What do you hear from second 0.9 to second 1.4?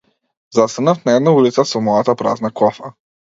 на една